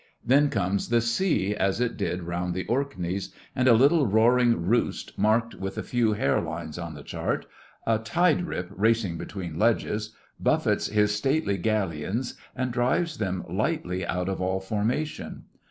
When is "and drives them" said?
12.55-13.45